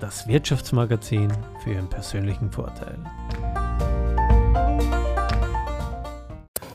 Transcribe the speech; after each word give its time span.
das 0.00 0.26
Wirtschaftsmagazin 0.28 1.32
für 1.62 1.72
Ihren 1.72 1.88
persönlichen 1.88 2.50
Vorteil. 2.50 2.98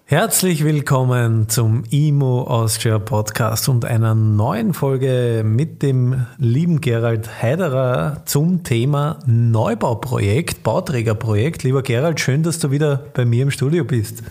Herzlich 0.06 0.66
willkommen 0.66 1.48
zum 1.48 1.86
IMO 1.90 2.42
Austria 2.42 3.00
Podcast 3.00 3.70
und 3.70 3.86
einer 3.86 4.14
neuen 4.14 4.74
Folge 4.74 5.42
mit 5.46 5.82
dem 5.82 6.26
lieben 6.38 6.82
Gerald 6.82 7.42
Heiderer 7.42 8.22
zum 8.26 8.64
Thema 8.64 9.20
Neubauprojekt, 9.26 10.64
Bauträgerprojekt. 10.64 11.64
Lieber 11.64 11.82
Gerald, 11.82 12.20
schön, 12.20 12.44
dass 12.44 12.60
du 12.60 12.72
wieder 12.72 13.06
bei 13.14 13.24
mir 13.24 13.44
im 13.44 13.52
Studio 13.52 13.86
bist. 13.86 14.22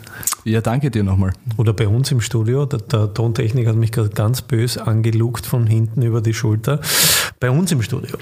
Ja, 0.44 0.60
danke 0.60 0.90
dir 0.90 1.02
nochmal. 1.02 1.32
Oder 1.56 1.72
bei 1.72 1.88
uns 1.88 2.12
im 2.12 2.20
Studio. 2.20 2.66
Der, 2.66 2.80
der 2.80 3.14
Tontechnik 3.14 3.66
hat 3.66 3.76
mich 3.76 3.92
gerade 3.92 4.10
ganz 4.10 4.42
bös 4.42 4.76
angelugt 4.76 5.46
von 5.46 5.66
hinten 5.66 6.02
über 6.02 6.20
die 6.20 6.34
Schulter. 6.34 6.80
Bei 7.38 7.50
uns 7.50 7.72
im 7.72 7.80
Studio. 7.80 8.18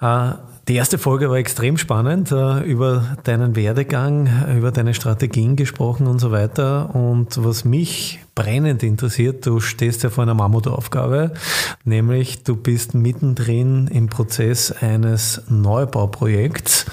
Äh, 0.00 0.32
die 0.68 0.76
erste 0.76 0.98
Folge 0.98 1.30
war 1.30 1.36
extrem 1.36 1.78
spannend, 1.78 2.30
äh, 2.30 2.60
über 2.60 3.16
deinen 3.24 3.56
Werdegang, 3.56 4.28
über 4.56 4.70
deine 4.70 4.94
Strategien 4.94 5.56
gesprochen 5.56 6.06
und 6.06 6.20
so 6.20 6.30
weiter. 6.30 6.94
Und 6.94 7.42
was 7.44 7.64
mich 7.64 8.20
brennend 8.34 8.82
interessiert, 8.82 9.44
du 9.46 9.58
stehst 9.60 10.04
ja 10.04 10.10
vor 10.10 10.22
einer 10.22 10.34
Mammutaufgabe, 10.34 11.32
nämlich 11.84 12.44
du 12.44 12.54
bist 12.54 12.94
mittendrin 12.94 13.88
im 13.88 14.08
Prozess 14.08 14.70
eines 14.70 15.42
Neubauprojekts. 15.48 16.86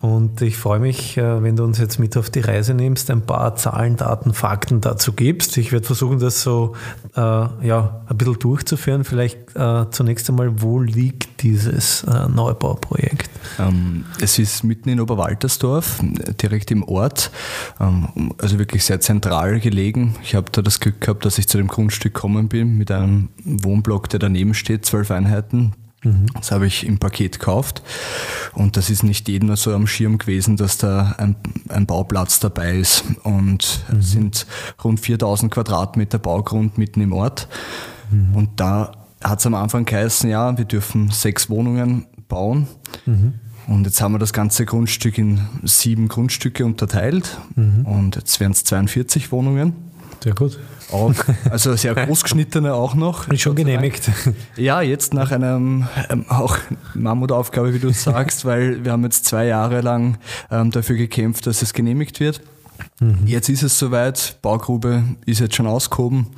Und 0.00 0.42
ich 0.42 0.56
freue 0.56 0.78
mich, 0.78 1.16
äh, 1.16 1.42
wenn 1.42 1.56
du 1.56 1.64
uns 1.64 1.78
jetzt 1.78 1.98
mit 1.98 2.16
auf 2.16 2.30
die 2.30 2.38
Reise 2.38 2.72
nimmst, 2.72 3.10
ein 3.10 3.22
paar 3.22 3.56
Zahlen, 3.56 3.96
Daten, 3.96 4.32
Fakten 4.32 4.80
dazu 4.80 5.12
gibst. 5.12 5.56
Ich 5.56 5.72
werde 5.72 5.86
versuchen, 5.86 6.20
das 6.20 6.42
so 6.42 6.76
äh, 7.16 7.20
ja, 7.20 8.02
ein 8.06 8.16
bisschen 8.16 8.38
durchzuführen. 8.38 9.02
Vielleicht 9.02 9.56
äh, 9.56 9.90
zunächst 9.90 10.28
einmal, 10.28 10.62
wo 10.62 10.78
liegt 10.78 11.42
dieses 11.42 12.04
äh, 12.04 12.28
Neubauprojekt? 12.28 13.28
Ähm, 13.58 14.04
es 14.20 14.38
ist 14.38 14.62
mitten 14.62 14.88
in 14.88 15.00
Oberwaltersdorf, 15.00 16.00
direkt 16.40 16.70
im 16.70 16.84
Ort, 16.84 17.32
ähm, 17.80 18.34
also 18.40 18.60
wirklich 18.60 18.84
sehr 18.84 19.00
zentral 19.00 19.58
gelegen. 19.58 20.14
Ich 20.22 20.36
habe 20.36 20.46
da 20.52 20.62
das 20.62 20.78
Glück 20.78 21.00
gehabt, 21.00 21.24
dass 21.24 21.38
ich 21.38 21.48
zu 21.48 21.58
dem 21.58 21.66
Grundstück 21.66 22.14
gekommen 22.14 22.46
bin 22.46 22.78
mit 22.78 22.92
einem 22.92 23.30
Wohnblock, 23.44 24.08
der 24.10 24.20
daneben 24.20 24.54
steht, 24.54 24.86
zwölf 24.86 25.10
Einheiten. 25.10 25.72
Das 26.34 26.50
habe 26.50 26.66
ich 26.66 26.86
im 26.86 26.98
Paket 26.98 27.38
gekauft 27.38 27.82
und 28.54 28.76
das 28.76 28.90
ist 28.90 29.02
nicht 29.02 29.28
jedem 29.28 29.54
so 29.56 29.72
am 29.74 29.86
Schirm 29.86 30.18
gewesen, 30.18 30.56
dass 30.56 30.78
da 30.78 31.14
ein, 31.18 31.36
ein 31.68 31.86
Bauplatz 31.86 32.40
dabei 32.40 32.78
ist 32.78 33.04
und 33.22 33.84
mhm. 33.90 33.98
es 33.98 34.10
sind 34.10 34.46
rund 34.82 35.00
4000 35.00 35.52
Quadratmeter 35.52 36.18
Baugrund 36.18 36.78
mitten 36.78 37.00
im 37.00 37.12
Ort 37.12 37.48
mhm. 38.10 38.34
und 38.34 38.60
da 38.60 38.92
hat 39.22 39.40
es 39.40 39.46
am 39.46 39.54
Anfang 39.54 39.84
geheißen, 39.84 40.30
ja, 40.30 40.56
wir 40.56 40.64
dürfen 40.64 41.10
sechs 41.10 41.50
Wohnungen 41.50 42.06
bauen 42.28 42.68
mhm. 43.06 43.34
und 43.66 43.84
jetzt 43.84 44.00
haben 44.00 44.12
wir 44.12 44.18
das 44.18 44.32
ganze 44.32 44.64
Grundstück 44.64 45.18
in 45.18 45.40
sieben 45.64 46.08
Grundstücke 46.08 46.64
unterteilt 46.64 47.38
mhm. 47.56 47.84
und 47.84 48.16
jetzt 48.16 48.38
werden 48.40 48.52
es 48.52 48.64
42 48.64 49.32
Wohnungen. 49.32 49.87
Sehr 50.22 50.34
gut. 50.34 50.58
Auch, 50.90 51.14
also 51.50 51.76
sehr 51.76 51.94
großgeschnittene 52.06 52.74
auch 52.74 52.94
noch. 52.94 53.28
Ist 53.28 53.42
schon 53.42 53.54
genehmigt. 53.54 54.10
Ja, 54.56 54.80
jetzt 54.80 55.14
nach 55.14 55.30
einem 55.30 55.86
ähm, 56.08 56.24
auch 56.28 56.56
Mammutaufgabe, 56.94 57.74
wie 57.74 57.78
du 57.78 57.90
sagst, 57.92 58.44
weil 58.44 58.84
wir 58.84 58.92
haben 58.92 59.04
jetzt 59.04 59.26
zwei 59.26 59.46
Jahre 59.46 59.80
lang 59.80 60.18
ähm, 60.50 60.70
dafür 60.70 60.96
gekämpft, 60.96 61.46
dass 61.46 61.62
es 61.62 61.72
genehmigt 61.72 62.20
wird. 62.20 62.40
Mhm. 63.00 63.26
Jetzt 63.26 63.48
ist 63.48 63.62
es 63.62 63.78
soweit, 63.78 64.38
Baugrube 64.42 65.04
ist 65.26 65.40
jetzt 65.40 65.54
schon 65.54 65.66
ausgehoben. 65.66 66.28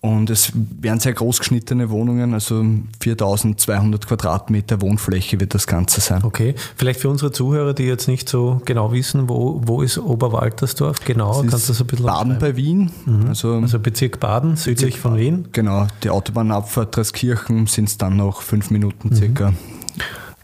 Und 0.00 0.30
es 0.30 0.52
werden 0.54 1.00
sehr 1.00 1.12
groß 1.12 1.40
geschnittene 1.40 1.90
Wohnungen, 1.90 2.32
also 2.32 2.64
4200 3.00 4.06
Quadratmeter 4.06 4.80
Wohnfläche 4.80 5.40
wird 5.40 5.54
das 5.54 5.66
Ganze 5.66 6.00
sein. 6.00 6.22
Okay, 6.22 6.54
vielleicht 6.76 7.00
für 7.00 7.08
unsere 7.08 7.32
Zuhörer, 7.32 7.74
die 7.74 7.82
jetzt 7.82 8.06
nicht 8.06 8.28
so 8.28 8.62
genau 8.64 8.92
wissen, 8.92 9.28
wo, 9.28 9.60
wo 9.64 9.82
ist 9.82 9.98
Oberwaltersdorf 9.98 11.00
genau? 11.04 11.42
Das 11.42 11.50
Kannst 11.50 11.68
du 11.68 11.72
das 11.72 11.80
ein 11.80 11.86
bisschen 11.88 12.06
Baden 12.06 12.38
bei 12.38 12.54
Wien. 12.54 12.92
Mhm. 13.06 13.26
Also, 13.28 13.54
also, 13.54 13.80
Bezirk 13.80 14.20
Baden, 14.20 14.54
südlich 14.54 14.94
Bezirk, 14.94 15.02
von 15.02 15.16
Wien. 15.16 15.48
Genau, 15.50 15.88
die 16.04 16.10
Autobahnabfahrt 16.10 16.96
Dreskirchen 16.96 17.66
sind 17.66 17.88
es 17.88 17.98
dann 17.98 18.16
noch 18.16 18.42
fünf 18.42 18.70
Minuten 18.70 19.12
circa. 19.14 19.50
Mhm. 19.50 19.56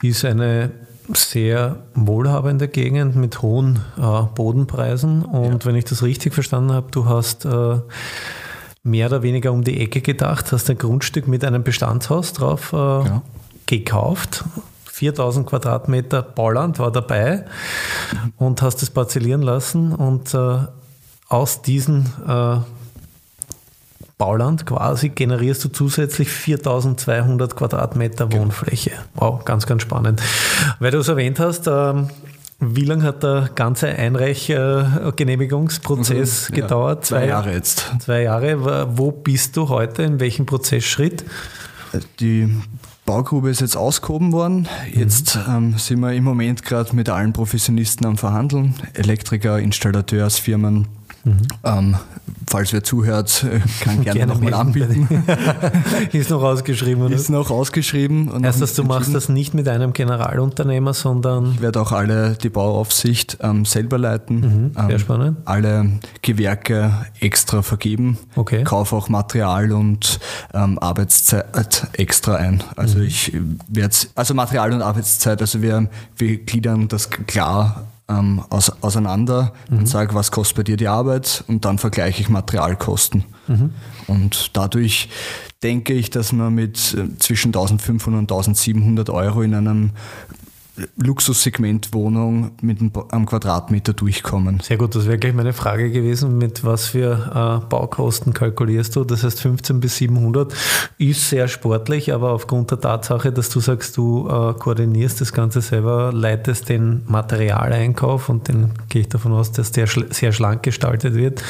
Ist 0.03 0.25
eine 0.25 0.73
sehr 1.13 1.85
wohlhabende 1.95 2.67
Gegend 2.67 3.15
mit 3.15 3.41
hohen 3.41 3.81
äh, 3.99 4.23
Bodenpreisen 4.35 5.23
und 5.23 5.45
ja. 5.45 5.65
wenn 5.65 5.77
ich 5.77 5.85
das 5.85 6.03
richtig 6.03 6.35
verstanden 6.35 6.73
habe, 6.73 6.89
du 6.91 7.05
hast 7.05 7.45
äh, 7.45 7.79
mehr 8.85 9.07
oder 9.07 9.23
weniger 9.23 9.51
um 9.51 9.65
die 9.65 9.81
Ecke 9.81 10.01
gedacht, 10.01 10.53
hast 10.53 10.71
ein 10.71 10.79
Grundstück 10.79 11.27
mit 11.27 11.45
einem 11.45 11.65
Bestandshaus 11.65 12.33
drauf 12.35 12.73
äh, 12.73 12.77
ja. 12.77 13.23
gekauft. 13.67 14.45
4000 14.85 15.47
Quadratmeter 15.47 16.23
Bauland 16.23 16.79
war 16.79 16.93
dabei 16.93 17.47
und 18.37 18.63
hast 18.63 18.83
es 18.83 18.91
parzellieren 18.91 19.43
lassen 19.43 19.93
und 19.93 20.33
äh, 20.35 20.59
aus 21.29 21.63
diesem 21.63 22.05
äh, 22.29 22.59
Bauland 24.19 24.67
quasi 24.67 25.09
generierst 25.09 25.65
du 25.65 25.69
zusätzlich 25.71 26.29
4200 26.29 27.57
Quadratmeter 27.57 28.27
genau. 28.27 28.45
Wohnfläche. 28.45 28.93
Wow, 29.15 29.45
ganz, 29.45 29.67
ganz 29.67 29.83
spannend. 29.83 30.23
Weil 30.79 30.93
du 30.93 30.99
es 30.99 31.09
erwähnt 31.09 31.41
hast, 31.41 31.67
ähm, 31.67 32.11
wie 32.71 32.85
lange 32.85 33.05
hat 33.05 33.23
der 33.23 33.51
ganze 33.55 33.89
Einreichgenehmigungsprozess 33.89 36.51
mhm, 36.51 36.55
gedauert? 36.55 36.99
Ja, 36.99 37.03
zwei, 37.03 37.19
zwei 37.19 37.29
Jahre 37.29 37.53
jetzt. 37.53 37.93
Zwei 38.01 38.23
Jahre. 38.23 38.89
Wo 38.97 39.13
bist 39.13 39.57
du 39.57 39.69
heute? 39.69 40.03
In 40.03 40.19
welchem 40.21 40.47
Prozessschritt? 40.47 41.25
Die 42.21 42.49
Baugrube 43.07 43.51
ist 43.51 43.61
jetzt 43.61 43.77
ausgehoben 43.77 44.33
worden. 44.33 44.69
Jetzt 44.93 45.37
mhm. 45.37 45.55
ähm, 45.55 45.79
sind 45.79 46.01
wir 46.01 46.13
im 46.13 46.25
Moment 46.25 46.65
gerade 46.65 46.95
mit 46.97 47.09
allen 47.09 47.33
Professionisten 47.33 48.07
am 48.07 48.17
Verhandeln. 48.17 48.75
Elektriker, 48.95 49.59
Installateursfirmen, 49.59 50.89
Mhm. 51.25 51.39
Ähm, 51.65 51.97
falls 52.49 52.73
wer 52.73 52.85
zuhört, 52.85 53.47
kann 53.81 54.03
gerne, 54.03 54.19
gerne 54.19 54.33
nochmal 54.35 54.55
anbieten. 54.55 55.25
ist 56.13 56.31
noch 56.31 56.43
ausgeschrieben, 56.43 57.03
oder? 57.03 57.15
Ist 57.15 57.31
noch 57.31 57.51
ausgeschrieben. 57.51 58.29
Und 58.29 58.45
Erst, 58.45 58.61
dass 58.61 58.75
du 58.75 58.85
machst 58.85 59.15
das 59.15 59.29
nicht 59.29 59.55
mit 59.55 59.69
einem 59.69 59.93
Generalunternehmer, 59.93 60.95
sondern. 60.95 61.53
Ich 61.53 61.63
werde 61.63 61.81
auch 61.81 61.93
alle 61.93 62.35
die 62.35 62.51
Bauaufsicht 62.51 63.39
ähm, 63.41 63.65
selber 63.65 63.99
leiten. 63.99 64.41
Mhm, 64.41 64.73
sehr 64.75 64.91
ähm, 64.91 64.99
spannend. 64.99 65.39
Alle 65.45 66.01
Gewerke 66.23 66.93
extra 67.21 67.63
vergeben. 67.63 68.19
Okay. 68.37 68.65
Kaufe 68.65 68.95
auch 68.97 69.09
Material 69.09 69.73
und 69.73 70.21
ähm, 70.53 70.79
Arbeitszeit 70.79 71.89
extra 71.93 72.37
ein. 72.37 72.63
Also 72.77 72.99
mhm. 72.99 73.05
ich 73.05 73.33
werde 73.69 73.95
also 74.15 74.35
Material 74.35 74.73
und 74.73 74.83
Arbeitszeit, 74.83 75.41
also 75.41 75.63
wir, 75.63 75.89
wir 76.17 76.37
gliedern 76.39 76.89
das 76.89 77.11
klar 77.11 77.87
ähm, 78.09 78.43
aus, 78.51 78.71
auseinander 78.83 79.53
mhm. 79.71 79.79
und 79.79 79.87
sage, 79.87 80.15
was 80.15 80.31
kostet 80.31 80.57
bei 80.57 80.63
dir 80.63 80.77
die 80.77 80.89
Arbeit 80.89 81.45
und 81.47 81.65
dann 81.65 81.79
vergleiche 81.79 82.21
ich 82.21 82.29
Materialkosten. 82.29 83.25
Mhm. 83.47 83.71
Und 84.07 84.51
dadurch 84.57 85.09
denke 85.63 85.95
ich, 85.95 86.11
dass 86.11 86.33
man 86.33 86.55
mit 86.55 86.95
äh, 86.95 87.19
zwischen 87.19 87.49
1500 87.49 88.19
und 88.19 88.31
1700 88.31 89.11
Euro 89.11 89.43
in 89.43 89.55
einem 89.55 89.91
Luxussegmentwohnung 90.97 92.51
mit 92.61 92.79
einem 92.81 93.27
Quadratmeter 93.27 93.93
durchkommen. 93.93 94.59
Sehr 94.61 94.77
gut, 94.77 94.97
das 94.97 95.07
wäre 95.07 95.19
gleich 95.19 95.35
meine 95.35 95.53
Frage 95.53 95.91
gewesen, 95.91 96.37
mit 96.37 96.65
was 96.65 96.89
für 96.89 97.61
äh, 97.63 97.67
Baukosten 97.69 98.35
kalkulierst 98.35 98.97
du? 98.97 99.05
Das 99.05 99.23
heißt 99.23 99.41
15 99.41 99.79
bis 99.79 99.97
700 99.99 100.53
ist 100.99 101.29
sehr 101.29 101.47
sportlich, 101.47 102.13
aber 102.13 102.33
aufgrund 102.33 102.73
der 102.73 102.81
Tatsache, 102.81 103.31
dass 103.31 103.51
du 103.51 103.61
sagst, 103.61 103.97
du 103.97 104.27
äh, 104.29 104.55
koordinierst 104.55 105.21
das 105.21 105.33
Ganze 105.33 105.61
selber, 105.61 106.13
leitest 106.13 106.69
den 106.69 107.03
Materialeinkauf 107.07 108.29
und 108.29 108.49
den 108.49 108.71
gehe 108.89 109.03
ich 109.03 109.09
davon 109.09 109.33
aus, 109.33 109.53
dass 109.53 109.71
der 109.71 109.87
schl 109.87 110.13
sehr 110.13 110.33
schlank 110.33 110.65
gestaltet 110.65 111.15
wird 111.15 111.43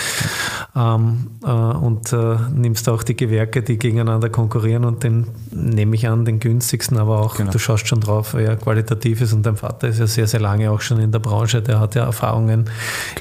ähm, 0.77 1.31
äh, 1.43 1.49
und 1.49 2.13
äh, 2.13 2.37
nimmst 2.55 2.91
auch 2.91 3.03
die 3.03 3.17
Gewerke, 3.17 3.63
die 3.63 3.79
gegeneinander 3.79 4.29
konkurrieren 4.29 4.85
und 4.85 5.03
den 5.03 5.29
nehme 5.51 5.97
ich 5.97 6.09
an, 6.09 6.27
den 6.27 6.41
günstigsten, 6.41 6.99
aber 6.99 7.21
auch, 7.21 7.37
genau. 7.37 7.53
du 7.53 7.59
schaust 7.59 7.89
schon 7.89 8.01
drauf, 8.01 8.35
ja, 8.35 8.55
qualitativ 8.57 9.14
aktiv 9.15 9.21
ist 9.21 9.33
und 9.33 9.47
dein 9.47 9.57
Vater 9.57 9.89
ist 9.89 9.99
ja 9.99 10.07
sehr, 10.07 10.27
sehr 10.27 10.41
lange 10.41 10.71
auch 10.71 10.81
schon 10.81 11.01
in 11.01 11.13
der 11.13 11.21
Branche, 11.21 11.63
der 11.63 11.81
hat 11.81 11.95
ja 11.95 12.05
Erfahrungen 12.05 12.71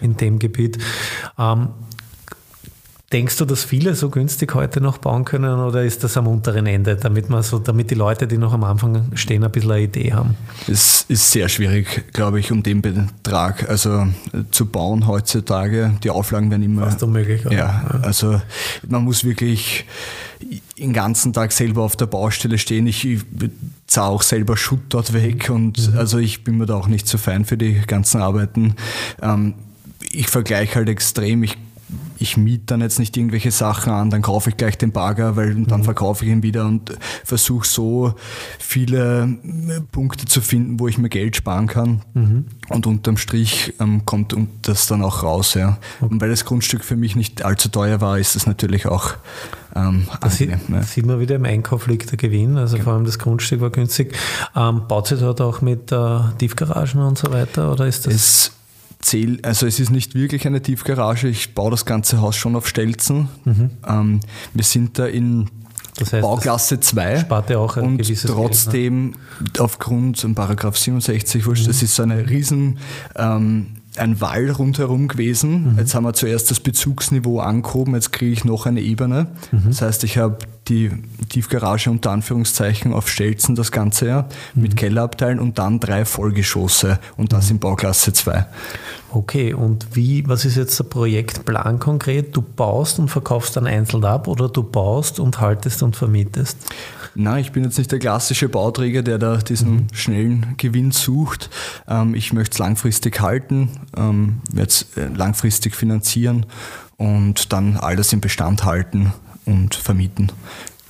in 0.02 0.18
dem 0.18 0.40
Gebiet. 0.40 0.78
Ähm, 1.38 1.70
Denkst 3.12 3.38
du, 3.38 3.46
dass 3.46 3.64
viele 3.64 3.94
so 3.94 4.10
günstig 4.10 4.56
heute 4.56 4.82
noch 4.82 4.98
bauen 4.98 5.24
können 5.24 5.60
oder 5.60 5.84
ist 5.84 6.04
das 6.04 6.18
am 6.18 6.26
unteren 6.26 6.66
Ende, 6.66 6.96
damit 6.96 7.30
man 7.30 7.44
so, 7.44 7.60
damit 7.60 7.92
die 7.92 7.96
Leute, 7.96 8.26
die 8.26 8.40
noch 8.40 8.54
am 8.54 8.64
Anfang 8.64 9.12
stehen, 9.14 9.44
ein 9.44 9.52
bisschen 9.52 9.70
eine 9.70 9.84
Idee 9.84 10.14
haben? 10.14 10.36
Es 10.68 11.06
ist 11.10 11.30
sehr 11.30 11.48
schwierig, 11.48 12.12
glaube 12.12 12.40
ich, 12.40 12.52
um 12.52 12.64
den 12.64 12.82
Betrag 12.82 13.70
also 13.70 14.08
zu 14.50 14.66
bauen 14.66 15.06
heutzutage. 15.06 15.94
Die 16.04 16.10
Auflagen 16.10 16.50
werden 16.50 16.64
immer 16.64 16.86
fast 16.86 17.04
unmöglich. 17.04 17.46
Oder? 17.46 17.56
Ja, 17.56 18.00
also 18.02 18.42
man 18.88 19.04
muss 19.04 19.24
wirklich 19.24 19.86
den 20.78 20.94
ganzen 20.94 21.34
Tag 21.34 21.52
selber 21.52 21.84
auf 21.84 21.96
der 21.96 22.06
Baustelle 22.06 22.58
stehen. 22.58 22.88
Ich 22.88 23.08
zahle 23.88 24.10
auch 24.10 24.22
selber 24.22 24.58
Schutt 24.58 24.82
dort 24.90 25.14
weg 25.14 25.50
und 25.50 25.92
mhm. 25.92 25.98
also 25.98 26.18
ich 26.18 26.44
bin 26.44 26.58
mir 26.58 26.66
da 26.66 26.76
auch 26.76 26.88
nicht 26.88 27.08
so 27.08 27.18
fein 27.18 27.46
für 27.46 27.58
die 27.58 27.74
ganzen 27.88 28.22
Arbeiten. 28.22 28.76
Ähm, 29.22 29.56
ich 30.12 30.28
vergleiche 30.28 30.76
halt 30.76 30.90
extrem. 30.90 31.44
Ich 31.44 31.58
ich 32.18 32.38
miete 32.38 32.66
dann 32.68 32.82
jetzt 32.82 33.00
nicht 33.00 33.16
irgendwelche 33.18 33.52
Sachen 33.52 33.92
an, 33.92 34.10
dann 34.10 34.22
kaufe 34.22 34.50
ich 34.50 34.58
gleich 34.58 34.78
den 34.78 34.92
Bagger, 34.92 35.36
weil 35.36 35.56
dann 35.66 35.82
mhm. 35.82 35.84
verkaufe 35.84 36.26
ich 36.26 36.32
ihn 36.32 36.44
wieder 36.44 36.66
und 36.66 36.98
versuche 37.24 37.68
so 37.68 38.14
viele 38.60 39.24
äh, 39.24 39.82
Punkte 39.92 40.26
zu 40.26 40.42
finden, 40.42 40.80
wo 40.80 40.88
ich 40.88 40.98
mir 40.98 41.10
Geld 41.10 41.36
sparen 41.36 41.68
kann. 41.68 42.02
Mhm. 42.14 42.46
Und 42.70 42.88
unterm 42.88 43.18
Strich 43.18 43.74
ähm, 43.80 44.06
kommt 44.06 44.36
das 44.62 44.88
dann 44.88 45.02
auch 45.02 45.24
raus. 45.24 45.54
Ja. 45.54 45.78
Okay. 46.00 46.14
Und 46.14 46.22
weil 46.22 46.30
das 46.30 46.46
Grundstück 46.46 46.84
für 46.84 46.96
mich 46.96 47.16
nicht 47.16 47.44
allzu 47.44 47.70
teuer 47.70 48.02
war, 48.02 48.20
ist 48.20 48.36
das 48.36 48.46
natürlich 48.46 48.88
auch 48.88 49.16
ähm, 49.76 50.08
da 50.22 50.30
sieht, 50.30 50.52
ja. 50.70 50.84
sieht 50.84 51.06
man 51.06 51.20
wieder, 51.20 51.36
im 51.36 51.46
Einkauf 51.46 51.88
liegt 51.88 52.12
der 52.12 52.18
Gewinn, 52.18 52.58
also 52.58 52.76
genau. 52.76 52.84
vor 52.84 52.94
allem 52.94 53.06
das 53.06 53.18
Grundstück 53.18 53.60
war 53.60 53.72
günstig. 53.72 54.16
Ähm, 54.56 54.84
baut 54.88 55.08
sie 55.08 55.18
dort 55.18 55.42
auch 55.42 55.62
mit 55.62 55.92
äh, 55.92 56.20
Tiefgaragen 56.38 57.02
und 57.02 57.18
so 57.18 57.32
weiter 57.32 57.72
oder 57.72 57.88
ist 57.88 58.06
das? 58.06 58.14
Es 58.14 58.52
zähl, 59.04 59.40
also 59.44 59.68
es 59.68 59.80
ist 59.80 59.92
nicht 59.92 60.16
wirklich 60.16 60.48
eine 60.48 60.62
Tiefgarage, 60.62 61.28
ich 61.28 61.54
baue 61.54 61.72
das 61.72 61.86
ganze 61.86 62.22
Haus 62.22 62.36
schon 62.36 62.56
auf 62.56 62.68
Stelzen. 62.68 63.30
Mhm. 63.46 63.70
Ähm, 63.88 64.20
wir 64.54 64.64
sind 64.64 64.98
da 64.98 65.06
in 65.06 65.50
das 65.98 66.12
heißt, 66.12 66.22
Bauklasse 66.24 66.80
2 66.80 67.20
spart 67.20 67.50
ja 67.52 67.60
auch 67.60 67.78
ein 67.78 68.00
und 68.00 68.26
trotzdem 68.26 69.12
Geld, 69.12 69.58
ne? 69.58 69.64
aufgrund 69.64 70.24
um 70.24 70.34
Paragraph 70.34 70.78
67, 70.78 71.46
wurscht, 71.46 71.64
mhm. 71.64 71.68
das 71.68 71.84
ist 71.84 71.96
so 71.96 72.04
eine 72.04 72.30
riesen 72.30 72.80
ähm, 73.16 73.68
ein 73.98 74.22
Wall 74.22 74.50
rundherum 74.50 75.08
gewesen. 75.08 75.74
Mhm. 75.74 75.80
Jetzt 75.80 75.96
haben 75.96 76.04
wir 76.04 76.14
zuerst 76.14 76.50
das 76.52 76.60
Bezugsniveau 76.60 77.40
angehoben, 77.40 77.94
jetzt 77.94 78.12
kriege 78.12 78.32
ich 78.32 78.46
noch 78.46 78.66
eine 78.66 78.82
Ebene. 78.82 79.28
Mhm. 79.52 79.64
Das 79.68 79.82
heißt, 79.82 80.04
ich 80.04 80.18
habe 80.18 80.38
die 80.68 80.92
Tiefgarage 81.30 81.90
unter 81.90 82.12
Anführungszeichen 82.12 82.94
auf 82.94 83.10
Stelzen 83.10 83.56
das 83.56 83.72
ganze 83.72 84.08
Jahr 84.08 84.30
mhm. 84.54 84.64
mit 84.64 84.78
Kellerabteilen 84.78 85.40
und 85.40 85.60
dann 85.60 85.80
drei 85.80 86.06
Vollgeschosse 86.06 87.00
und 87.18 87.34
das 87.34 87.46
mhm. 87.46 87.56
in 87.56 87.60
Bauklasse 87.60 88.14
2. 88.14 88.46
Okay, 89.16 89.54
und 89.54 89.96
wie, 89.96 90.28
was 90.28 90.44
ist 90.44 90.58
jetzt 90.58 90.80
der 90.80 90.86
Projektplan 90.86 91.78
konkret? 91.78 92.36
Du 92.36 92.42
baust 92.42 92.98
und 92.98 93.10
verkaufst 93.10 93.56
dann 93.56 93.68
einzeln 93.68 94.04
ab 94.06 94.28
oder 94.28 94.50
du 94.50 94.64
baust 94.64 95.20
und 95.20 95.40
haltest 95.40 95.84
und 95.84 95.96
vermietest? 95.96 96.58
Nein, 97.14 97.42
ich 97.42 97.52
bin 97.52 97.64
jetzt 97.64 97.78
nicht 97.78 97.92
der 97.92 98.00
klassische 98.00 98.50
Bauträger, 98.50 99.04
der 99.04 99.20
da 99.20 99.38
diesen 99.38 99.72
mhm. 99.72 99.88
schnellen 99.94 100.56
Gewinn 100.58 100.90
sucht. 100.90 101.52
Ähm, 101.88 102.16
ich 102.16 102.34
möchte 102.34 102.54
es 102.54 102.58
langfristig 102.58 103.22
halten, 103.22 103.82
ähm, 103.96 104.42
werde 104.52 104.70
es 104.70 104.88
äh, 104.98 105.06
langfristig 105.16 105.76
finanzieren 105.76 106.48
und 106.98 107.54
dann 107.54 107.78
alles 107.78 108.14
im 108.14 108.20
Bestand 108.20 108.66
halten 108.66 109.14
und 109.46 109.76
vermieten. 109.76 110.32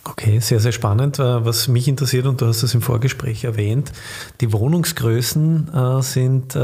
Okay, 0.05 0.39
sehr, 0.39 0.61
sehr 0.61 0.71
spannend. 0.71 1.19
Äh, 1.19 1.43
was 1.43 1.67
mich 1.67 1.89
interessiert, 1.89 2.25
und 2.25 2.39
du 2.39 2.47
hast 2.47 2.63
es 2.63 2.73
im 2.73 2.81
Vorgespräch 2.81 3.43
erwähnt, 3.43 3.91
die 4.39 4.53
Wohnungsgrößen 4.53 5.73
äh, 5.73 6.01
sind 6.01 6.55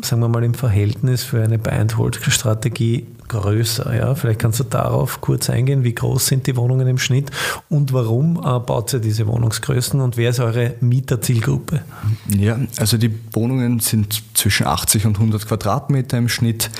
sagen 0.00 0.22
wir 0.22 0.28
mal, 0.28 0.42
im 0.44 0.54
Verhältnis 0.54 1.22
für 1.22 1.42
eine 1.42 1.58
Buy-and-Hold-Strategie 1.58 3.06
größer. 3.28 3.94
Ja? 3.94 4.14
Vielleicht 4.14 4.40
kannst 4.40 4.60
du 4.60 4.64
darauf 4.64 5.20
kurz 5.20 5.50
eingehen, 5.50 5.84
wie 5.84 5.94
groß 5.94 6.26
sind 6.26 6.46
die 6.46 6.56
Wohnungen 6.56 6.86
im 6.86 6.98
Schnitt 6.98 7.30
und 7.68 7.92
warum 7.92 8.36
äh, 8.36 8.58
baut 8.58 8.92
ihr 8.92 9.00
diese 9.00 9.26
Wohnungsgrößen 9.26 10.00
und 10.00 10.16
wer 10.16 10.30
ist 10.30 10.40
eure 10.40 10.74
Mieterzielgruppe? 10.80 11.82
Ja, 12.28 12.58
also 12.78 12.96
die 12.96 13.14
Wohnungen 13.32 13.80
sind 13.80 14.22
zwischen 14.34 14.66
80 14.66 15.06
und 15.06 15.16
100 15.16 15.46
Quadratmeter 15.46 16.18
im 16.18 16.28
Schnitt 16.28 16.70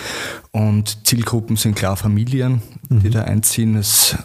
und 0.50 1.06
Zielgruppen 1.06 1.56
sind 1.56 1.74
klar 1.74 1.96
Familien, 1.96 2.62
die 2.90 3.08
mhm. 3.08 3.12
da 3.12 3.22
einziehen. 3.22 3.76
Es, 3.76 4.16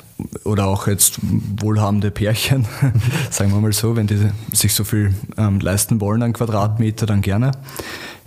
oder 0.43 0.67
auch 0.67 0.87
jetzt 0.87 1.19
wohlhabende 1.21 2.11
Pärchen, 2.11 2.65
sagen 3.29 3.51
wir 3.51 3.61
mal 3.61 3.71
so, 3.71 3.95
wenn 3.95 4.07
die 4.07 4.29
sich 4.51 4.73
so 4.73 4.83
viel 4.83 5.13
ähm, 5.37 5.59
leisten 5.59 6.01
wollen 6.01 6.21
an 6.23 6.33
Quadratmeter, 6.33 7.05
dann 7.05 7.21
gerne 7.21 7.51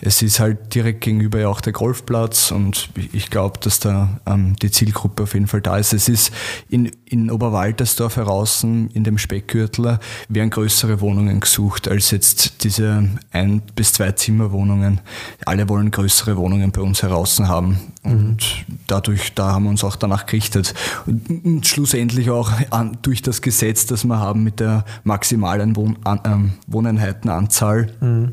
es 0.01 0.23
ist 0.23 0.41
halt 0.41 0.75
direkt 0.75 1.03
gegenüber 1.03 1.41
ja 1.41 1.49
auch 1.49 1.61
der 1.61 1.73
Golfplatz 1.73 2.51
und 2.51 2.91
ich 3.13 3.31
glaube, 3.31 3.59
dass 3.61 3.81
da 3.81 4.21
ähm, 4.27 4.57
die 4.57 4.71
Zielgruppe 4.71 5.25
auf 5.25 5.35
jeden 5.35 5.47
Fall 5.47 5.61
da 5.61 5.77
ist. 5.77 5.93
Es 5.93 6.09
ist 6.09 6.33
in, 6.69 6.91
in 7.05 7.31
Oberwaltersdorf 7.31 8.17
heraus, 8.17 8.63
in 8.63 9.05
dem 9.05 9.19
Speckgürtel, 9.19 9.99
werden 10.29 10.51
größere 10.51 11.01
Wohnungen 11.01 11.41
gesucht 11.41 11.89
als 11.89 12.11
jetzt 12.11 12.65
diese 12.65 13.09
ein- 13.33 13.63
bis 13.75 13.93
zwei 13.93 14.13
Zimmerwohnungen. 14.13 15.01
Alle 15.45 15.69
wollen 15.69 15.91
größere 15.91 16.37
Wohnungen 16.37 16.73
bei 16.73 16.81
uns 16.81 17.03
heraus 17.03 17.39
haben 17.41 17.79
und 18.03 18.39
mhm. 18.67 18.79
dadurch, 18.87 19.35
da 19.35 19.53
haben 19.53 19.65
wir 19.65 19.71
uns 19.71 19.85
auch 19.85 19.97
danach 19.97 20.27
gerichtet. 20.27 20.75
Und 21.07 21.67
schlussendlich 21.67 22.31
auch 22.31 22.51
an, 22.71 22.99
durch 23.03 23.23
das 23.23 23.43
Gesetz, 23.43 23.87
das 23.87 24.05
wir 24.05 24.19
haben 24.19 24.43
mit 24.43 24.61
der 24.61 24.85
maximalen 25.05 25.77
Wohn, 25.77 25.97
an, 26.05 26.21
ähm, 26.25 26.53
Wohneinheitenanzahl, 26.67 27.93
mhm. 28.01 28.33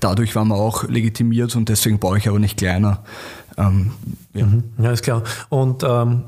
dadurch 0.00 0.34
waren 0.36 0.48
wir 0.48 0.56
auch 0.56 0.84
legitimiert 0.84 1.07
legitimiert 1.08 1.56
und 1.56 1.68
deswegen 1.68 1.98
baue 1.98 2.18
ich 2.18 2.28
aber 2.28 2.38
nicht 2.38 2.58
kleiner. 2.58 3.02
Ähm, 3.56 3.92
ja. 4.34 4.46
Mhm. 4.46 4.64
ja, 4.78 4.92
ist 4.92 5.02
klar. 5.02 5.22
Und 5.48 5.82
ähm, 5.82 6.22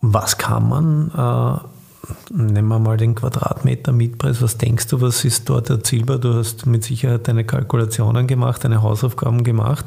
was 0.00 0.38
kann 0.38 0.68
man, 0.68 1.10
äh, 1.10 2.32
nehmen 2.32 2.68
wir 2.68 2.78
mal 2.78 2.96
den 2.96 3.14
Quadratmeter 3.14 3.92
Mietpreis, 3.92 4.40
was 4.40 4.56
denkst 4.56 4.86
du, 4.88 5.00
was 5.00 5.24
ist 5.24 5.48
dort 5.48 5.68
erzielbar? 5.70 6.18
Du 6.18 6.34
hast 6.34 6.66
mit 6.66 6.84
Sicherheit 6.84 7.28
deine 7.28 7.44
Kalkulationen 7.44 8.26
gemacht, 8.26 8.64
deine 8.64 8.82
Hausaufgaben 8.82 9.44
gemacht. 9.44 9.84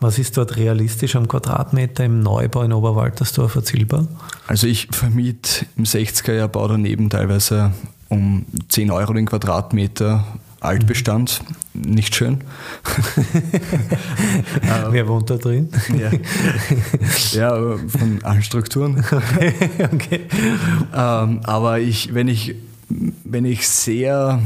Was 0.00 0.18
ist 0.18 0.36
dort 0.36 0.56
realistisch 0.56 1.16
am 1.16 1.26
Quadratmeter 1.26 2.04
im 2.04 2.20
Neubau 2.20 2.62
in 2.62 2.72
Oberwaltersdorf 2.72 3.56
erzielbar? 3.56 4.06
Also 4.46 4.66
ich 4.66 4.88
vermiete 4.90 5.66
im 5.76 5.84
60er-Jahr 5.84 6.48
Bau 6.48 6.68
daneben 6.68 7.10
teilweise 7.10 7.72
um 8.08 8.44
10 8.68 8.90
Euro 8.90 9.12
den 9.14 9.26
Quadratmeter 9.26 10.24
Altbestand, 10.64 11.42
nicht 11.74 12.14
schön. 12.14 12.40
Wer 14.90 15.08
wohnt 15.08 15.30
da 15.30 15.36
drin? 15.36 15.68
Ja, 15.98 16.10
ja 17.32 17.76
von 17.76 18.20
allen 18.22 18.42
Strukturen. 18.42 19.04
Okay, 19.14 19.52
okay. 19.92 20.20
Ähm, 20.94 21.40
aber 21.44 21.78
ich, 21.78 22.14
wenn 22.14 22.28
ich, 22.28 22.54
wenn 23.24 23.44
ich 23.44 23.68
sehr, 23.68 24.40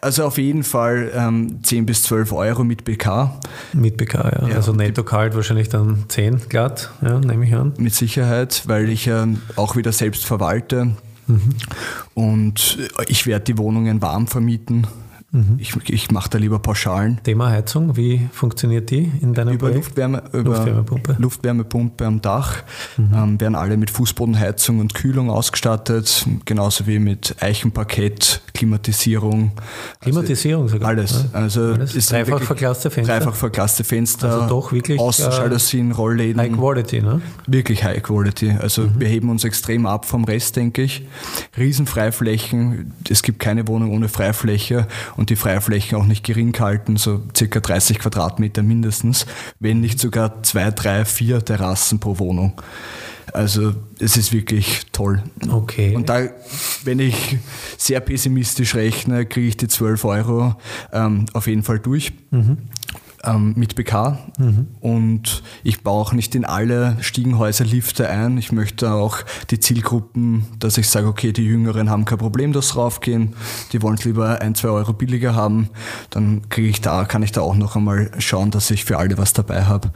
also 0.00 0.24
auf 0.24 0.38
jeden 0.38 0.62
Fall 0.62 1.10
ähm, 1.14 1.62
10 1.62 1.86
bis 1.86 2.02
12 2.04 2.32
Euro 2.32 2.64
mit 2.64 2.84
BK. 2.84 3.40
Mit 3.72 3.96
BK, 3.96 4.14
ja. 4.14 4.48
ja. 4.48 4.54
Also 4.56 4.72
netto 4.72 5.04
kalt 5.04 5.34
wahrscheinlich 5.34 5.68
dann 5.68 6.04
10 6.08 6.48
glatt, 6.48 6.90
ja, 7.02 7.18
nehme 7.18 7.46
ich 7.46 7.54
an. 7.54 7.74
Mit 7.78 7.94
Sicherheit, 7.94 8.62
weil 8.66 8.88
ich 8.88 9.06
ja 9.06 9.26
auch 9.56 9.76
wieder 9.76 9.92
selbst 9.92 10.24
verwalte. 10.24 10.96
Mhm. 11.26 11.54
Und 12.14 12.78
ich 13.06 13.26
werde 13.26 13.44
die 13.44 13.58
Wohnungen 13.58 14.02
warm 14.02 14.26
vermieten. 14.26 14.86
Mhm. 15.32 15.56
Ich, 15.58 15.74
ich 15.88 16.10
mache 16.10 16.28
da 16.28 16.38
lieber 16.38 16.58
Pauschalen. 16.58 17.18
Thema 17.24 17.48
Heizung, 17.48 17.96
wie 17.96 18.28
funktioniert 18.32 18.90
die 18.90 19.10
in 19.22 19.32
deinem 19.32 19.54
Über 19.54 19.70
Luftwärme, 19.70 20.22
über 20.32 20.42
Luftwärmepumpe. 20.42 21.16
Luftwärmepumpe 21.18 22.04
am 22.04 22.20
Dach 22.20 22.62
mhm. 22.98 23.14
ähm, 23.14 23.40
werden 23.40 23.54
alle 23.54 23.78
mit 23.78 23.90
Fußbodenheizung 23.90 24.78
und 24.78 24.92
Kühlung 24.92 25.30
ausgestattet, 25.30 26.26
genauso 26.44 26.86
wie 26.86 26.98
mit 26.98 27.36
Eichenparkett, 27.40 28.42
Klimatisierung. 28.54 29.52
Klimatisierung 30.00 30.64
also 30.64 30.74
sogar. 30.76 30.88
Alles. 30.90 31.26
Also 31.32 31.60
alles. 31.72 31.94
Ist 31.94 32.10
dreifach 32.10 32.42
verglaste 32.42 32.90
Fenster. 32.90 33.18
Dreifach 33.18 33.34
verglaste 33.34 33.84
Fenster. 33.84 34.30
Also 34.30 34.48
doch 34.48 34.72
wirklich 34.72 35.00
Außenjalousien, 35.00 35.90
äh, 35.90 35.94
Rollläden. 35.94 36.40
High 36.40 36.52
Quality, 36.52 37.02
ne? 37.02 37.22
Wirklich 37.46 37.84
High 37.84 38.02
Quality. 38.02 38.56
Also 38.60 38.82
mhm. 38.82 39.00
wir 39.00 39.08
heben 39.08 39.30
uns 39.30 39.44
extrem 39.44 39.86
ab 39.86 40.04
vom 40.04 40.24
Rest, 40.24 40.56
denke 40.56 40.82
ich. 40.82 41.06
Riesenfreiflächen. 41.56 42.92
Es 43.08 43.22
gibt 43.22 43.38
keine 43.38 43.66
Wohnung 43.68 43.92
ohne 43.94 44.08
Freifläche 44.08 44.86
und 45.16 45.30
die 45.30 45.36
Freiflächen 45.36 45.98
auch 45.98 46.06
nicht 46.06 46.24
gering 46.24 46.52
halten, 46.58 46.96
so 46.96 47.22
circa 47.36 47.60
30 47.60 47.98
Quadratmeter 47.98 48.62
mindestens, 48.62 49.26
wenn 49.60 49.80
nicht 49.80 49.98
sogar 49.98 50.42
zwei, 50.42 50.70
drei, 50.70 51.04
vier 51.04 51.44
Terrassen 51.44 52.00
pro 52.00 52.18
Wohnung. 52.18 52.60
Also 53.32 53.74
es 53.98 54.16
ist 54.16 54.32
wirklich 54.32 54.82
toll. 54.92 55.22
Okay. 55.48 55.94
Und 55.94 56.08
da, 56.08 56.28
wenn 56.84 56.98
ich 56.98 57.38
sehr 57.78 58.00
pessimistisch 58.00 58.74
rechne, 58.74 59.26
kriege 59.26 59.48
ich 59.48 59.56
die 59.56 59.68
12 59.68 60.04
Euro 60.04 60.54
ähm, 60.92 61.26
auf 61.32 61.46
jeden 61.46 61.62
Fall 61.62 61.78
durch. 61.78 62.12
Mhm 62.30 62.58
ähm, 63.24 63.54
mit 63.56 63.74
BK 63.74 64.18
mhm. 64.38 64.68
und 64.80 65.42
ich 65.62 65.82
baue 65.82 66.00
auch 66.00 66.12
nicht 66.12 66.34
in 66.34 66.44
alle 66.44 66.96
Stiegenhäuser 67.00 67.64
Lifte 67.64 68.08
ein. 68.08 68.38
Ich 68.38 68.52
möchte 68.52 68.92
auch 68.92 69.18
die 69.50 69.60
Zielgruppen, 69.60 70.46
dass 70.58 70.78
ich 70.78 70.88
sage, 70.88 71.06
okay, 71.06 71.32
die 71.32 71.44
Jüngeren 71.44 71.90
haben 71.90 72.04
kein 72.04 72.18
Problem, 72.18 72.52
dass 72.52 72.76
raufgehen, 72.76 73.34
die 73.72 73.82
wollen 73.82 73.94
es 73.94 74.04
lieber 74.04 74.40
ein, 74.40 74.54
zwei 74.54 74.68
Euro 74.68 74.92
billiger 74.92 75.34
haben, 75.34 75.70
dann 76.10 76.48
kriege 76.48 76.68
ich 76.68 76.80
da, 76.80 77.04
kann 77.04 77.22
ich 77.22 77.32
da 77.32 77.42
auch 77.42 77.54
noch 77.54 77.76
einmal 77.76 78.10
schauen, 78.18 78.50
dass 78.50 78.70
ich 78.70 78.84
für 78.84 78.98
alle 78.98 79.18
was 79.18 79.32
dabei 79.32 79.64
habe. 79.64 79.92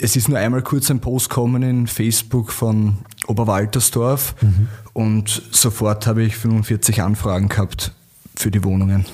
Es 0.00 0.16
ist 0.16 0.28
nur 0.28 0.38
einmal 0.38 0.62
kurz 0.62 0.90
ein 0.90 1.00
Post 1.00 1.28
gekommen 1.28 1.62
in 1.62 1.86
Facebook 1.86 2.52
von 2.52 2.98
Oberwaltersdorf 3.26 4.34
mhm. 4.40 4.68
und 4.92 5.42
sofort 5.50 6.06
habe 6.06 6.22
ich 6.22 6.36
45 6.36 7.02
Anfragen 7.02 7.48
gehabt 7.48 7.92
für 8.34 8.50
die 8.50 8.64
Wohnungen. 8.64 9.04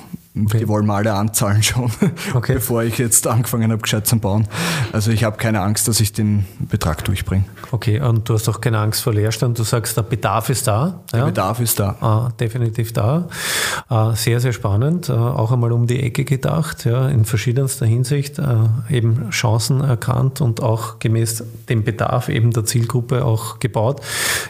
Okay. 0.44 0.58
Die 0.58 0.68
wollen 0.68 0.84
mal 0.84 0.96
alle 0.96 1.14
anzahlen 1.14 1.62
schon, 1.62 1.90
okay. 2.34 2.54
bevor 2.54 2.82
ich 2.82 2.98
jetzt 2.98 3.26
angefangen 3.26 3.70
habe, 3.72 3.80
gescheit 3.80 4.06
zu 4.06 4.18
bauen. 4.18 4.46
Also 4.92 5.10
ich 5.10 5.24
habe 5.24 5.38
keine 5.38 5.62
Angst, 5.62 5.88
dass 5.88 5.98
ich 6.00 6.12
den 6.12 6.44
Betrag 6.58 7.04
durchbringe. 7.04 7.44
Okay, 7.70 8.00
und 8.00 8.28
du 8.28 8.34
hast 8.34 8.46
auch 8.48 8.60
keine 8.60 8.78
Angst 8.78 9.02
vor 9.02 9.14
Leerstand. 9.14 9.58
Du 9.58 9.62
sagst, 9.62 9.96
der 9.96 10.02
Bedarf 10.02 10.50
ist 10.50 10.66
da. 10.66 11.00
Der 11.10 11.20
ja? 11.20 11.24
Bedarf 11.26 11.60
ist 11.60 11.80
da. 11.80 11.96
Ah, 12.00 12.28
definitiv 12.38 12.92
da. 12.92 13.28
Ah, 13.88 14.14
sehr, 14.14 14.40
sehr 14.40 14.52
spannend. 14.52 15.08
Ah, 15.08 15.32
auch 15.32 15.52
einmal 15.52 15.72
um 15.72 15.86
die 15.86 16.02
Ecke 16.02 16.24
gedacht, 16.24 16.84
ja, 16.84 17.08
in 17.08 17.24
verschiedenster 17.24 17.86
Hinsicht. 17.86 18.38
Ah, 18.38 18.84
eben 18.90 19.30
Chancen 19.30 19.80
erkannt 19.80 20.42
und 20.42 20.62
auch 20.62 20.98
gemäß 20.98 21.44
dem 21.70 21.82
Bedarf 21.82 22.28
eben 22.28 22.50
der 22.50 22.66
Zielgruppe 22.66 23.24
auch 23.24 23.58
gebaut. 23.58 24.02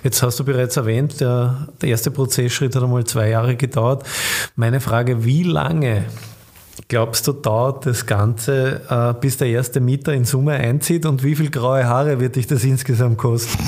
Jetzt 0.03 0.23
hast 0.23 0.41
du 0.41 0.45
bereits 0.45 0.77
erwähnt, 0.77 1.21
der, 1.21 1.69
der 1.81 1.91
erste 1.91 2.11
Prozessschritt 2.11 2.75
hat 2.75 2.83
einmal 2.83 3.05
zwei 3.05 3.29
Jahre 3.29 3.55
gedauert. 3.55 4.05
Meine 4.57 4.81
Frage, 4.81 5.25
wie 5.25 5.45
lange 5.45 5.76
lange 5.77 6.09
glaubst 6.89 7.27
du, 7.27 7.33
dauert 7.33 7.85
das 7.85 8.07
Ganze, 8.07 8.81
äh, 8.89 9.13
bis 9.21 9.39
der 9.39 9.49
erste 9.49 9.81
Mieter 9.81 10.15
in 10.15 10.25
Summe 10.25 10.53
einzieht 10.53 11.05
und 11.05 11.25
wie 11.25 11.35
viel 11.35 11.51
graue 11.51 11.85
Haare 11.85 12.21
wird 12.21 12.37
dich 12.37 12.47
das 12.47 12.63
insgesamt 12.63 13.19
kosten? 13.19 13.59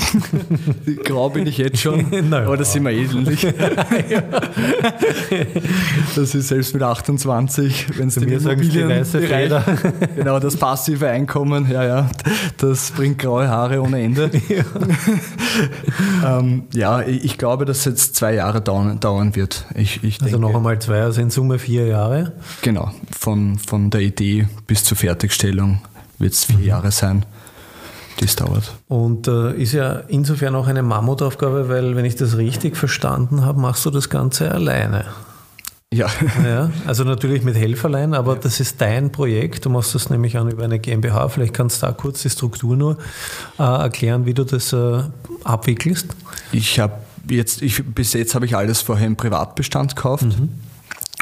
Grau 1.03 1.29
bin 1.29 1.45
ich 1.45 1.57
jetzt 1.57 1.79
schon, 1.79 2.05
naja. 2.29 2.45
aber 2.45 2.55
das 2.55 2.71
sind 2.71 2.85
wir 2.85 2.91
ähnlich. 2.91 3.45
das 6.15 6.33
ist 6.33 6.47
selbst 6.47 6.73
mit 6.73 6.81
28, 6.81 7.97
wenn 7.97 8.07
es 8.07 8.15
die 8.15 8.23
Immobilien 8.25 8.87
direkt, 9.11 9.53
genau 10.15 10.39
das 10.39 10.55
passive 10.55 11.09
Einkommen, 11.09 11.69
ja, 11.69 11.83
ja, 11.83 12.09
das 12.57 12.91
bringt 12.91 13.19
graue 13.19 13.49
Haare 13.49 13.81
ohne 13.81 14.01
Ende. 14.01 14.31
Ja, 14.47 14.63
ähm, 16.39 16.63
ja 16.73 17.01
ich 17.01 17.37
glaube, 17.37 17.65
dass 17.65 17.79
es 17.79 17.85
jetzt 17.85 18.15
zwei 18.15 18.33
Jahre 18.35 18.61
dauern, 18.61 18.99
dauern 19.01 19.35
wird. 19.35 19.65
Ich, 19.75 20.03
ich 20.03 20.21
also 20.21 20.37
denke, 20.37 20.39
noch 20.39 20.55
einmal 20.55 20.79
zwei, 20.79 21.01
also 21.01 21.19
in 21.21 21.29
Summe 21.29 21.59
vier 21.59 21.85
Jahre? 21.85 22.31
Genau 22.61 22.91
von, 23.17 23.57
von 23.57 23.89
der 23.89 24.01
Idee 24.01 24.47
bis 24.67 24.83
zur 24.83 24.97
Fertigstellung 24.97 25.81
wird 26.17 26.33
es 26.33 26.45
vier 26.45 26.57
mhm. 26.57 26.65
Jahre 26.65 26.91
sein, 26.91 27.25
die 28.19 28.25
es 28.25 28.35
dauert. 28.35 28.73
Und 28.87 29.27
äh, 29.27 29.53
ist 29.53 29.73
ja 29.73 30.01
insofern 30.07 30.55
auch 30.55 30.67
eine 30.67 30.83
Mammutaufgabe, 30.83 31.69
weil, 31.69 31.95
wenn 31.95 32.05
ich 32.05 32.15
das 32.15 32.37
richtig 32.37 32.75
verstanden 32.75 33.45
habe, 33.45 33.59
machst 33.59 33.85
du 33.85 33.89
das 33.89 34.09
Ganze 34.09 34.51
alleine. 34.51 35.05
Ja. 35.91 36.07
ja. 36.45 36.69
Also 36.85 37.03
natürlich 37.03 37.43
mit 37.43 37.55
Helferlein, 37.55 38.13
aber 38.13 38.33
ja. 38.33 38.39
das 38.41 38.59
ist 38.59 38.79
dein 38.79 39.11
Projekt. 39.11 39.65
Du 39.65 39.69
machst 39.69 39.95
das 39.95 40.09
nämlich 40.09 40.37
an 40.37 40.49
über 40.49 40.63
eine 40.63 40.79
GmbH. 40.79 41.29
Vielleicht 41.29 41.53
kannst 41.53 41.81
du 41.81 41.87
da 41.87 41.93
kurz 41.93 42.21
die 42.21 42.29
Struktur 42.29 42.75
nur 42.75 42.97
äh, 43.57 43.63
erklären, 43.63 44.25
wie 44.25 44.33
du 44.33 44.43
das 44.43 44.73
äh, 44.73 45.01
abwickelst. 45.43 46.07
Ich 46.51 46.79
habe 46.79 46.93
jetzt, 47.27 47.61
ich, 47.61 47.83
bis 47.83 48.13
jetzt 48.13 48.35
habe 48.35 48.45
ich 48.45 48.55
alles 48.55 48.81
vorher 48.81 49.07
im 49.07 49.15
Privatbestand 49.15 49.95
gekauft. 49.95 50.23
Mhm 50.23 50.49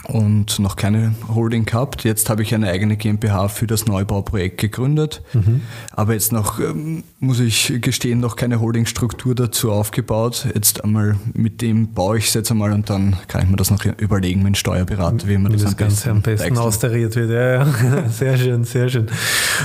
und 0.05 0.59
noch 0.59 0.75
keine 0.75 1.13
Holding 1.27 1.65
gehabt. 1.65 2.03
Jetzt 2.03 2.29
habe 2.29 2.41
ich 2.43 2.53
eine 2.53 2.69
eigene 2.69 2.97
GmbH 2.97 3.49
für 3.49 3.67
das 3.67 3.87
Neubauprojekt 3.87 4.59
gegründet, 4.59 5.21
mhm. 5.33 5.61
aber 5.91 6.13
jetzt 6.13 6.31
noch, 6.31 6.59
ähm, 6.59 7.03
muss 7.19 7.39
ich 7.39 7.73
gestehen, 7.81 8.19
noch 8.19 8.35
keine 8.35 8.59
Holdingstruktur 8.59 9.35
dazu 9.35 9.71
aufgebaut. 9.71 10.47
Jetzt 10.53 10.83
einmal 10.83 11.17
mit 11.33 11.61
dem 11.61 11.93
baue 11.93 12.19
ich 12.19 12.27
es 12.27 12.33
jetzt 12.33 12.51
einmal 12.51 12.71
und 12.71 12.89
dann 12.89 13.17
kann 13.27 13.43
ich 13.43 13.49
mir 13.49 13.57
das 13.57 13.71
noch 13.71 13.83
überlegen 13.85 14.43
mit 14.43 14.53
dem 14.53 14.55
Steuerberater, 14.55 15.27
wie 15.27 15.37
man 15.37 15.51
das, 15.51 15.63
das 15.63 15.71
am 15.71 15.77
Ganze 15.77 16.11
am 16.11 16.21
besten 16.21 16.57
austariert 16.57 17.15
wird. 17.15 17.31
Ja, 17.31 17.65
ja. 17.65 18.09
sehr 18.09 18.37
schön, 18.37 18.63
sehr 18.63 18.89
schön. 18.89 19.07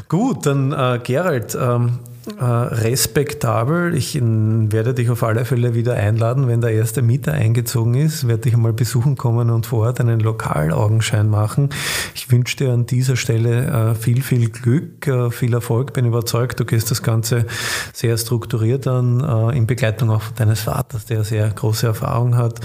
Gut, 0.08 0.46
dann 0.46 0.72
äh, 0.72 0.98
Gerald, 1.02 1.56
ähm, 1.60 1.98
äh, 2.38 2.44
respektabel. 2.44 3.96
Ich 3.96 4.14
werde 4.20 4.94
dich 4.94 5.10
auf 5.10 5.24
alle 5.24 5.44
Fälle 5.44 5.74
wieder 5.74 5.94
einladen, 5.94 6.46
wenn 6.46 6.60
der 6.60 6.70
erste 6.70 7.02
Mieter 7.02 7.32
eingezogen 7.32 7.94
ist, 7.94 8.28
werde 8.28 8.42
dich 8.42 8.54
einmal 8.54 8.72
besuchen 8.72 9.16
kommen 9.16 9.50
und 9.50 9.66
vor 9.66 9.86
Ort 9.86 10.00
einen 10.00 10.20
Lokalaugenschein 10.20 11.28
machen. 11.28 11.70
Ich 12.14 12.30
wünsche 12.30 12.56
dir 12.56 12.70
an 12.70 12.86
dieser 12.86 13.16
Stelle 13.16 13.66
äh, 13.66 13.94
viel, 13.96 14.22
viel 14.22 14.50
Glück, 14.50 15.06
äh, 15.08 15.30
viel 15.30 15.52
Erfolg. 15.52 15.94
Bin 15.94 16.06
überzeugt, 16.06 16.60
du 16.60 16.64
gehst 16.64 16.92
das 16.92 17.02
Ganze 17.02 17.46
sehr 17.92 18.16
strukturiert 18.16 18.86
an, 18.86 19.52
in 19.52 19.66
Begleitung 19.66 20.10
auch 20.10 20.22
deines 20.36 20.60
Vaters, 20.60 21.06
der 21.06 21.24
sehr 21.24 21.48
große 21.48 21.86
Erfahrung 21.86 22.36
hat. 22.36 22.60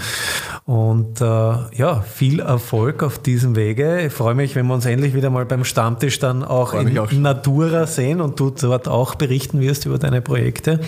Und 0.64 1.20
ja, 1.20 2.00
viel 2.00 2.40
Erfolg 2.40 3.02
auf 3.02 3.18
diesem 3.18 3.56
Wege. 3.56 4.02
Ich 4.02 4.12
freue 4.12 4.34
mich, 4.34 4.54
wenn 4.54 4.66
wir 4.66 4.74
uns 4.74 4.86
endlich 4.86 5.14
wieder 5.14 5.30
mal 5.30 5.46
beim 5.46 5.64
Stammtisch 5.64 6.18
dann 6.18 6.44
auch 6.44 6.74
in 6.74 6.98
auch 6.98 7.12
Natura 7.12 7.86
sehen 7.86 8.20
und 8.20 8.38
du 8.40 8.50
dort 8.50 8.88
auch 8.88 9.14
berichten 9.14 9.47
berichten 9.48 9.60
wirst 9.60 9.86
über 9.86 9.98
deine 9.98 10.20
Projekte. 10.20 10.80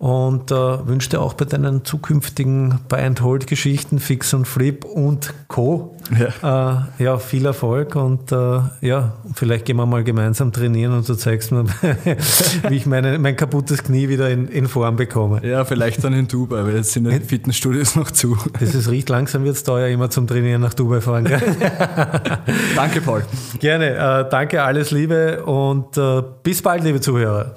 Und 0.00 0.50
äh, 0.50 0.54
wünsche 0.54 1.10
dir 1.10 1.20
auch 1.20 1.34
bei 1.34 1.44
deinen 1.44 1.84
zukünftigen 1.84 2.80
Buy-and-Hold-Geschichten, 2.88 3.98
Fix 3.98 4.32
und 4.32 4.48
Flip 4.48 4.82
und 4.86 5.34
Co. 5.46 5.94
Ja, 6.42 6.88
äh, 6.98 7.04
ja 7.04 7.18
viel 7.18 7.44
Erfolg 7.44 7.96
und 7.96 8.32
äh, 8.32 8.60
ja, 8.80 9.12
vielleicht 9.34 9.66
gehen 9.66 9.76
wir 9.76 9.84
mal 9.84 10.02
gemeinsam 10.02 10.52
trainieren 10.52 10.94
und 10.94 11.06
du 11.06 11.14
zeigst 11.16 11.52
mir, 11.52 11.66
wie 12.70 12.76
ich 12.76 12.86
meine, 12.86 13.18
mein 13.18 13.36
kaputtes 13.36 13.84
Knie 13.84 14.08
wieder 14.08 14.30
in, 14.30 14.48
in 14.48 14.68
Form 14.68 14.96
bekomme. 14.96 15.46
Ja, 15.46 15.66
vielleicht 15.66 16.02
dann 16.02 16.14
in 16.14 16.26
Dubai, 16.26 16.64
weil 16.64 16.76
jetzt 16.76 16.92
sind 16.92 17.04
die 17.04 17.20
Fitnessstudios 17.20 17.94
noch 17.94 18.10
zu. 18.10 18.38
Das 18.58 18.74
ist 18.74 18.88
riecht 18.90 19.10
langsam 19.10 19.44
wird 19.44 19.56
es 19.56 19.64
teuer, 19.64 19.88
immer 19.88 20.08
zum 20.08 20.26
Trainieren 20.26 20.62
nach 20.62 20.72
Dubai 20.72 21.02
fahren. 21.02 21.24
danke, 22.74 23.02
Paul. 23.02 23.22
Gerne, 23.58 23.90
äh, 24.24 24.30
danke, 24.30 24.62
alles 24.62 24.92
Liebe 24.92 25.44
und 25.44 25.98
äh, 25.98 26.22
bis 26.42 26.62
bald, 26.62 26.84
liebe 26.84 27.02
Zuhörer. 27.02 27.54